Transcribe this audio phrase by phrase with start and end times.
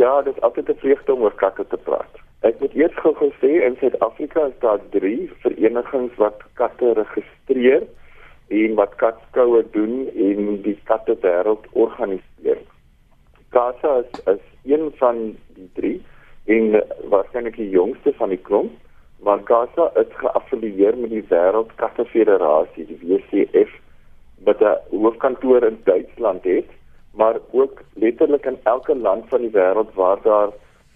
[0.00, 2.14] Ja, dit is altyd 'n vreugde om oor katte te praat.
[2.48, 7.82] Ek moet eers gou gesê in Suid-Afrika is daar 3 verenigings wat katte registreer
[8.48, 12.62] en wat katskoue doen en die katte wêreld organiseer.
[13.50, 16.02] Casa is, is een van die 3
[16.44, 16.82] en
[17.12, 18.72] waarskynlik die jongste van die klomp.
[19.18, 23.72] Maar Casa is geaffilieer met die Wêreld Katte Federasie, die WCF,
[24.44, 26.79] wat 'n hoofkantoor in Duitsland het
[27.12, 30.48] maar ook letterlik in elke land van die wêreld waar daar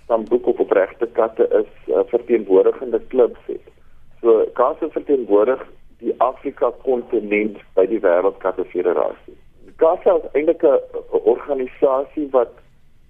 [0.05, 3.73] stamboek of opregte katte is, uh, verteenwoordigende klubs het.
[4.21, 5.67] So katte verteenwoordig
[5.99, 9.37] die Afrika kontinent by die Wêreldkatte Federasie.
[9.77, 10.79] Katte is eintlik 'n
[11.11, 12.53] organisasie wat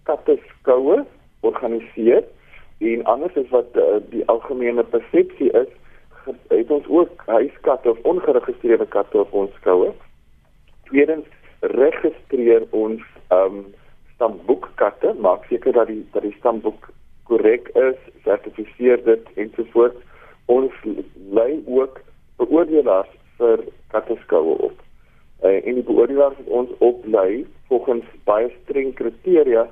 [0.02, 1.05] katte skoue
[1.41, 2.25] organiseer
[2.78, 5.70] en anders as wat uh, die algemene persepsie is,
[6.48, 9.92] het ons ook huiskatte of ongeregistreerde katte op ons skoue.
[10.84, 11.27] Tweedens
[11.73, 13.64] registreer ons ehm um,
[14.14, 16.91] stamboekkatte, maak seker dat die dat die stamboek
[17.27, 19.98] korrek is, sertifiseer dit ensovoorts.
[20.47, 20.72] Ons
[21.34, 22.00] lei ook
[22.39, 24.77] beoordelaars vir katteskoue op.
[25.42, 29.67] Uh, en die beoordelaars wat ons oplei volgens baie streng kriteria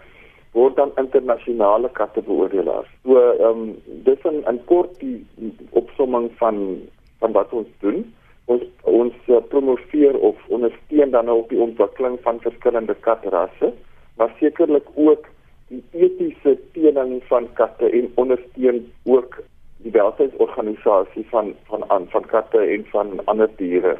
[0.53, 2.91] word dan internasionale kattebeoordelaars.
[3.05, 3.63] So ehm um,
[4.09, 5.25] dis 'n 'n kort die
[5.71, 6.81] opsomming van
[7.21, 8.05] van wat ons doen
[8.53, 13.73] ons ons uh, promoveer of ondersteun dan nou op die ontwikkeling van verskillende katrasse,
[14.17, 15.29] maar sekerlik ook
[15.73, 19.41] die etiese teening van katte en ondersteun ook
[19.83, 23.97] die welsynsorganisasie van van aan van katte en van ander diere.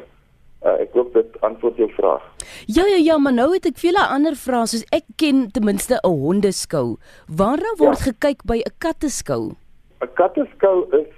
[0.63, 2.23] Uh, ek hoop dit antwoord jou vraag.
[2.71, 5.99] Ja ja ja, maar nou het ek vele ander vrae soos ek ken ten minste
[5.99, 6.95] 'n hondeskou.
[7.27, 8.11] Waarna word ja.
[8.11, 9.43] gekyk by 'n katteskou?
[9.99, 11.11] 'n Katteskou is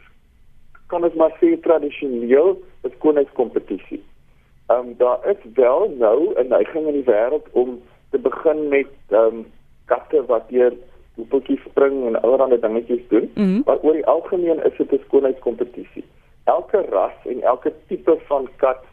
[0.88, 4.04] kan ons maar sê tradisioneel 'n skoonheidskompetisie.
[4.68, 8.92] Ehm um, daar is wel nou 'n neiging in die wêreld om te begin met
[9.10, 9.46] ehm um,
[9.86, 10.74] katte wat hier
[11.16, 13.62] hoepeltjies spring en allerlei dingetjies doen, mm -hmm.
[13.66, 16.06] maar oor die algemeen is dit 'n skoonheidskompetisie.
[16.44, 18.84] Elke ras en elke tipe van kat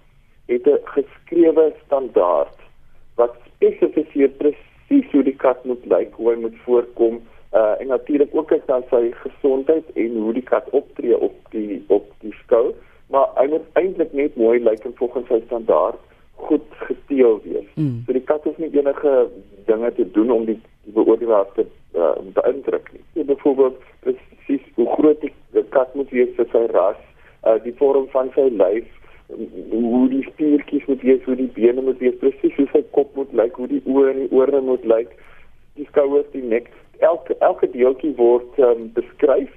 [0.46, 2.58] het 'n geskrewe standaard
[3.14, 7.22] wat spesifiseer presies hoe die kat moet lyk, hoe hy moet voorkom
[7.52, 11.84] uh en natuurlik ook kyk dan sy gesondheid en hoe die kat optree op die
[11.86, 12.74] op die skou
[13.12, 16.00] maar hy moet eintlik net mooi lyk en volgens sy standaard
[16.42, 17.68] goed gesteel wees.
[17.74, 18.02] Mm.
[18.06, 19.12] So die kat het nie enige
[19.68, 23.04] dinge te doen om die, die beoordelaars te uh, beïndruk nie.
[23.14, 26.98] So byvoorbeeld presies hoe groot die, die kat moet wees vir sy ras,
[27.44, 28.88] uh, die vorm van sy lyf,
[29.70, 33.32] hoe die spiertjies moet wees, hoe die bene moet wees, presies hoe sy kop moet
[33.36, 35.14] lyk, hoe die oë en die ore moet lyk,
[35.78, 36.68] die skouers, die nek,
[37.02, 39.52] elke elke deeltjie word um, beskryf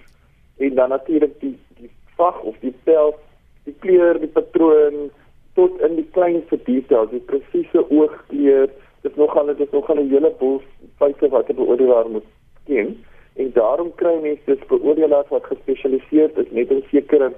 [0.64, 3.20] en dan natuurlik die die vag of die pels
[3.66, 5.10] die kleur, die patroon
[5.56, 8.70] tot in die kleinste details, die presiese oogkleur,
[9.06, 10.62] dit nogal dit is nogal 'n hele boel
[10.98, 12.28] feite wat 'n beoordelaar moet
[12.66, 12.98] ken
[13.36, 17.32] en daarom kry mense dis beoordelaars wat gespesialiseer is net in sekere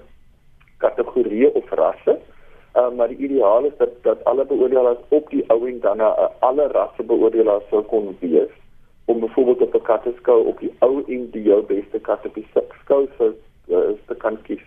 [0.78, 2.18] kategorieë of rasse.
[2.78, 6.10] Uh, maar die ideaal is dat dat alle beoordelaars op die ou en dan na
[6.20, 8.54] uh, alle rasse beoordelaars sou kon wees
[9.06, 12.48] om byvoorbeeld op 'n katteskou op die ou en die jou beste katte op die
[12.84, 13.34] skou sou
[13.68, 13.78] uh,
[14.08, 14.66] te kan kies.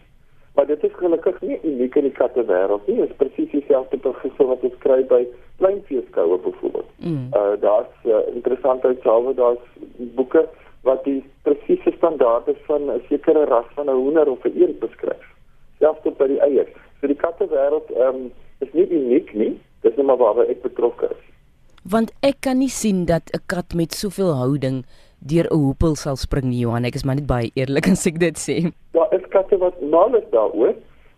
[0.61, 2.99] Maar dit is gelukkig nie uniek in die katte wêreld nie.
[2.99, 5.21] Dit is presies dieselfde beginsel wat ons kry by
[5.63, 6.91] kleinveeskoue byvoorbeeld.
[7.01, 7.31] Mm.
[7.39, 9.63] Uh daar's uh, interessant uitsalwe daar's
[10.19, 10.43] boeke
[10.85, 15.25] wat die presiese standaarde van 'n sekere ras van 'n hoender of 'n eend beskryf.
[15.79, 16.77] Selfs tot by die eiers.
[17.01, 19.61] So die katte wêreld ehm um, is nie uniek nie.
[19.81, 21.25] Dis net maar waar ek betrokke is.
[21.89, 24.85] Want ek kan nie sien dat 'n kat met soveel houding
[25.19, 28.19] deur 'n hoepel sal spring nie Johan ek is maar net baie eerlik as ek
[28.19, 30.75] dit sê Ja is katte wat mal is daaroor.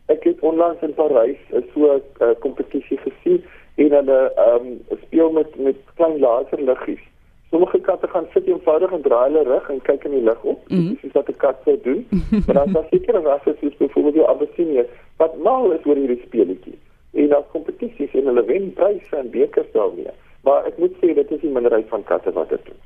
[0.07, 3.45] Ek het onlangs in Parys 'n so 'n uh, kompetisie gesien
[3.77, 7.05] en hulle ehm um, speel met met klein laserliggies.
[7.51, 10.69] Sommige katte gaan sit eenvoudig en draai hulle rug en kyk in die lug op
[10.69, 10.99] mm -hmm.
[11.01, 12.07] dis wat 'n kat sou doen.
[12.47, 14.85] Maar dan daar sekere rasse soos byvoorbeeld die Abyssinia
[15.17, 16.79] wat mal is oor hierdie speletjie
[17.13, 20.15] en daar kompetisies en hulle wen pryse en bekers daarmee.
[20.43, 22.81] Maar ek moet sê dit is die minderheid van katte wat dit doen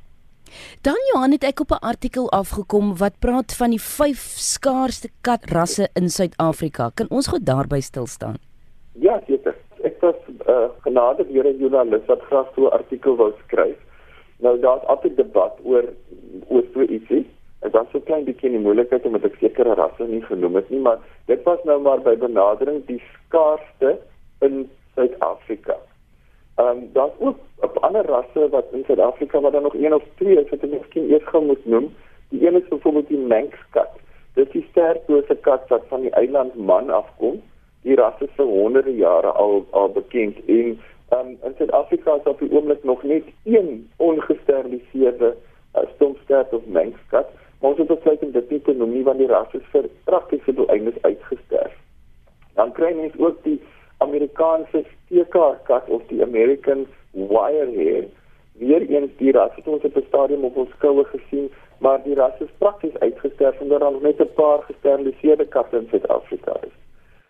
[0.81, 5.89] Dan Johan het ek op 'n artikel afgekom wat praat van die vyf skaarsste katrasse
[5.93, 6.91] in Suid-Afrika.
[6.95, 8.37] Kan ons gou daarby stil staan?
[8.91, 9.55] Ja, seker.
[9.83, 10.15] Ek was
[10.49, 13.77] uh, genade deur 'n joernalis wat graag so 'n artikel wou skryf.
[14.39, 15.83] Nou daar's altyd debat oor
[16.47, 17.25] oor so ietsie.
[17.61, 20.79] Dit was so klein bietjie die moeilikheid om dit sekere rasse nie genoem het nie,
[20.79, 23.97] maar dit was nou maar by benadering die skaarsste
[24.39, 25.75] in Suid-Afrika.
[26.57, 30.03] Ehm um, daar's ook op ander rasse wat in Suid-Afrika wat dan nog een of
[30.15, 31.95] twee is wat ek miskien eers gou moet noem.
[32.29, 33.91] Die een is byvoorbeeld die Manx kat.
[34.33, 37.41] Dit is sterkose kat wat van die eiland Man afkom.
[37.81, 42.31] Die ras is vir honderde jare al al bekend en ehm um, in Suid-Afrika is
[42.33, 47.29] op die oomblik nog net een ongesteriliseerde uh, stompstert of mengskat.
[47.59, 49.85] Maar ons het besluit om dit nie te noem nie want die ras is vir
[50.03, 51.73] praktiese doeleindes uitgesterf.
[52.53, 53.61] Dan kry mens ook die
[53.97, 58.07] Amerikaanse steekaarkat of die American wirehair.
[58.57, 62.39] Weereens die ras het ons op 'n stadium op ons skoue gesien, maar die ras
[62.39, 66.75] is prakties uitgesterf omdat daar nog net 'n paar gesteriliseerde katte in Suid-Afrika is.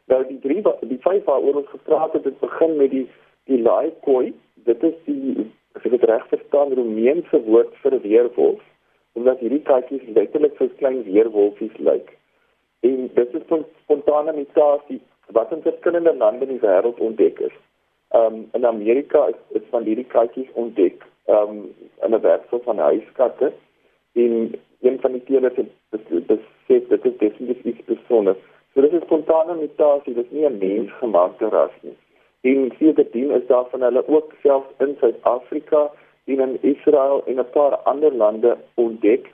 [0.05, 3.07] Nou die drie die vyf waaroor ons gepraat het, het begin met die
[3.43, 4.33] die laikoi.
[4.53, 8.61] Dit is die as ek dit reg verstaan, Romeinse woord vir weerwolf,
[9.13, 12.17] omdat hierdie katjies letterlik so klein weerwolfies lyk.
[12.79, 15.01] En dit is 'n spontane mutasie
[15.31, 17.55] wat in verskillende lande in die wêreld ontdek is.
[18.15, 23.53] Um in Amerika is, is van hierdie katjies ontdek um in 'n werksel van huiskatte
[24.13, 28.37] en een van die teelers het besef dit is definitief iets besonders.
[28.73, 31.97] So dit is spontane mutasie, dit is nie 'n mensgemaakte ras nie.
[32.41, 35.91] En sedertdien is daar van hulle ook selfs in Suid-Afrika
[36.25, 39.33] en in Israel en 'n paar ander lande ontdek.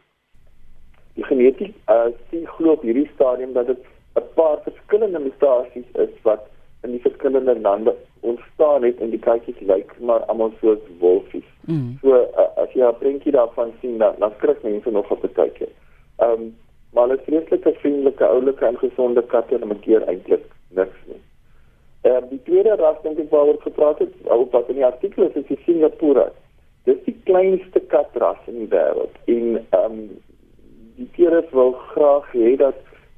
[1.13, 3.85] Die genetiek uh, sien glo op hierdie stadium dat dit
[4.15, 6.41] 'n paar verskillende mutasies is wat
[6.81, 11.49] in die verskillende lande ontstaan het en die katjies lyk maar almal soos wolfies.
[11.65, 11.97] Mm.
[12.01, 15.33] So uh, as jy 'n prentjie daarvan sien dan dan skrik mense nog op 'n
[15.39, 15.69] tydjie.
[16.17, 16.55] Ehm um,
[16.93, 21.21] maar hulle is vreeslike vriendelike, oulike en gesonde katte en mekeer eintlik niks nie.
[22.01, 25.23] Ehm uh, die tweede ras dink ek waaroor gepraat het, ou wat in die artikel
[25.27, 26.31] is, is die Singapore.
[26.83, 30.09] Dis die kleinste katras in die wêreld en ehm um,
[30.95, 32.77] die teeres wil graag hê dat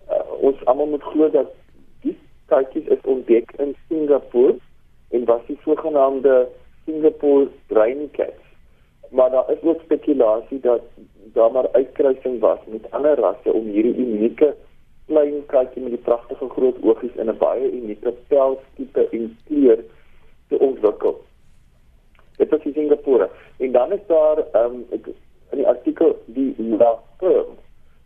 [0.10, 1.52] uh, ons almal moet glo dat
[2.02, 2.16] die
[2.52, 4.56] katjies is ontdek in Singapore
[5.16, 6.48] en was die sogenaamde
[6.86, 8.44] Singapore Brain Cats.
[9.10, 10.82] Maar daar is ook spekulasie dat
[11.34, 14.56] daar maar uitkruising was met ander rasse om hierdie unieke
[15.06, 19.84] klein katjie met die pragtige groot oogies en 'n baie unieke pelstipe en kleur
[20.48, 21.22] te ontwikkel.
[22.38, 23.30] Dit is in Singapore.
[23.58, 24.86] En dan is daar ehm um,
[25.52, 27.52] in die artikel die Lapperm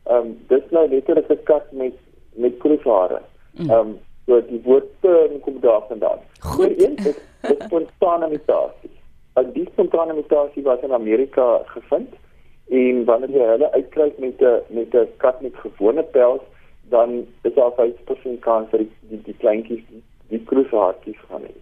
[0.04, 1.94] ehm um, dis nou letterlik 'n kat met
[2.34, 3.22] met kroeshare.
[3.52, 3.70] Mm.
[3.70, 6.22] Ehm um, so die woord perm kom daar vandaan.
[6.40, 6.82] Goed.
[6.84, 8.92] Een is 'n spontane mutasie.
[9.34, 12.14] En die spontane mutasie was in Amerika gevind
[12.70, 16.42] en wanneer jy hulle uitkry met 'n met 'n kat met gewone pels,
[16.90, 21.56] dan is daar 50% kans dat die die, die kleintjies die, die kroeshaartjies gaan hê.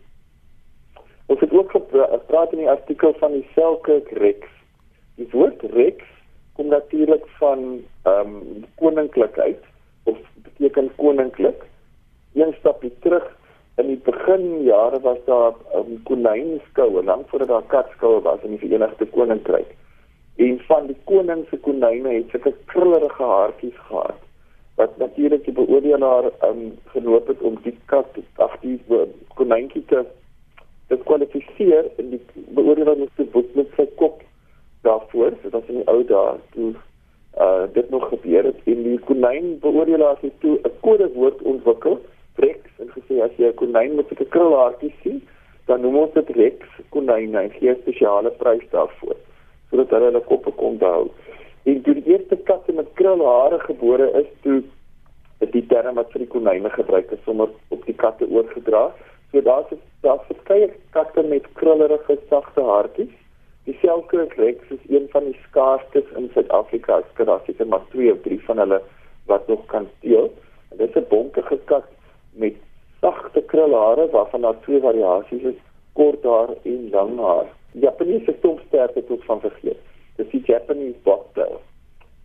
[1.26, 4.48] Ons het ook gepraat in die artikel van die Selkirk Rex.
[5.16, 6.04] Die woord Rex
[6.54, 9.64] kom natuurlik van ehm um, koninklikheid
[10.04, 11.67] of beteken koninklik.
[12.38, 13.26] Een stapie terug
[13.82, 18.60] in die beginjare was daar 'n um, konynskoue lank voordat daar katskoue was in die
[18.60, 19.76] Verenigde Koninkryk.
[20.36, 24.22] En van die koning se konyne het sulke krullerige haartjies gehad
[24.76, 28.82] wat natuurlik die beoordelaar um, genoop het om die kat ag die
[29.34, 30.06] konyntjie te
[30.88, 32.22] te kwalifiseer in die
[32.56, 34.22] beoordelaar moes boek met sy kop
[34.86, 36.70] daarvoor, so dat in die ou dae toe
[37.38, 42.00] uh dit nog gebeur het en die konyn beoordelaars het toe 'n kodewoord ontwikkel,
[42.38, 45.22] Rex, en gesê as jy 'n konyn met 'n krulhaartjie sien,
[45.68, 46.58] dan noem ons dit Rex
[46.90, 49.18] konyn en gee 'n spesiale prys daarvoor
[49.70, 51.10] sodat hulle hulle koppe kon hou.
[51.66, 54.64] En die eerste katte met krulhare gebore is, toe
[55.40, 58.92] die term wat vir die konyne gebruik is sommer op die katte oorgedra.
[59.32, 63.16] So daar's daar's verskeie katte met krullerige sagte haartjies
[63.68, 67.02] Die Selkirk Rex is een van die skaarstes in Suid-Afrika.
[67.18, 68.82] Daar is seker maar 2 of 3 van hulle
[69.26, 70.32] wat nog kan steel.
[70.70, 71.84] Dit is 'n bonkige kat
[72.38, 72.56] met
[73.02, 75.60] sagte krulhare waarvan daar twee variasies is:
[75.94, 77.46] kort haar en lang haar.
[77.72, 79.82] Die Japannese stompstert het ook van vergeet.
[80.16, 81.60] Dis die Japanese bobtail.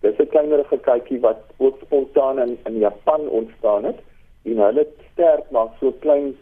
[0.00, 3.98] Dis 'n kleinerige katjie wat ook spontaan in, in Japan ontstaan het
[4.42, 6.36] en hulle stert maar so klein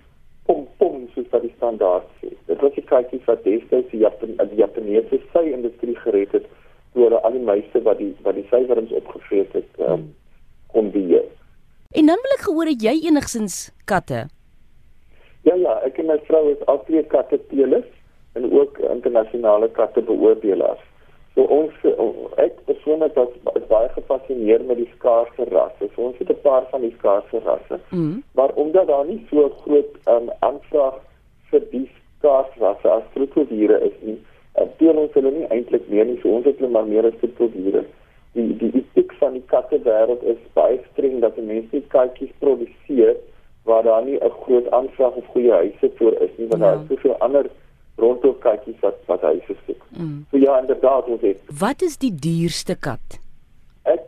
[0.46, 2.30] pom pom soos wat die standaard sê.
[2.46, 6.46] Dit was die katjies wat destyds Japan die Japaneese sy industrie gered het
[6.94, 10.08] deur al die meise wat die wat die sywerms opgevreet het um,
[10.72, 11.29] kon beheer.
[11.90, 13.54] En dan wil ek gehoor het jy enigsins
[13.90, 14.28] katte?
[15.42, 17.88] Ja ja, ek en my vrou is al twee katte teelers
[18.38, 20.84] en ook internasionale katte beoordelaars.
[21.34, 21.74] So ons
[22.44, 23.34] ek persoonlik was,
[23.72, 25.90] baie gefassineer met die skaarse rasse.
[25.96, 27.80] So ons het 'n paar van die skaarse rasse.
[27.90, 28.22] Mm.
[28.38, 31.02] Maar omdat daar nie so groot um, aanvraag
[31.50, 34.18] vir die skaarse rasse as krokodille is nie,
[34.54, 36.20] uh, deel ons hulle nie eintlik meer nie.
[36.22, 37.82] So ons het hulle maar meer as krokodille.
[38.32, 43.16] Die die etiek van die katte wêreld is baie streng dat mense nie katjies produseer
[43.68, 46.70] waar daar nie 'n groot aanvraag of goeie huise vir is nie, want ja.
[46.70, 47.46] daar is soveel ander
[47.96, 49.82] rondom katjies wat wat hy gesoek.
[49.88, 50.26] Mm.
[50.30, 51.42] So ja, inderdaad, ons het.
[51.58, 53.20] Wat is die duurste kat?
[53.82, 54.06] Ek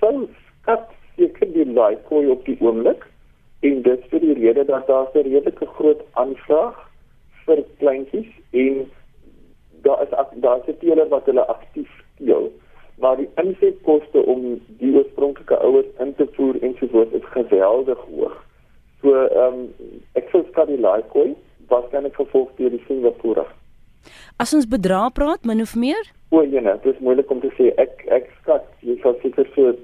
[0.00, 0.28] sou
[0.68, 3.06] kat seker die laikoi op die oomblik
[3.60, 6.76] en dit vir die rede dat daar 'n redelike groot aanvraag
[7.46, 8.86] vir kleintjies en
[9.82, 10.12] daar is
[10.44, 12.50] daar is teele wat hulle aktief teel.
[12.98, 17.98] Maar die insetkoste om die oorspronklike ouers in te voer en so voort is geweldig
[18.08, 18.36] hoog.
[19.02, 21.34] So ehm um, ek sou skat die laaikoi
[21.68, 23.44] waarskynlik gevolg deur die Singapore.
[24.42, 26.08] As ons bedra praat, min of meer?
[26.30, 27.70] O, jene, dit is moeilik om te sê.
[27.82, 29.74] Ek ek skat jy sal seker so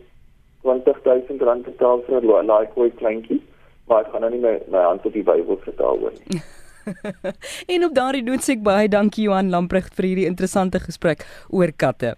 [0.66, 3.40] 20000 rand betaal vir 'n laaikoi kleintjie,
[3.88, 6.42] maar ek gaan nou nie my, my hand op die Bybel vertaal hoor nie.
[7.74, 11.72] en op daardie noot sê ek baie dankie Johan Lamprecht vir hierdie interessante gesprek oor
[11.76, 12.16] katte.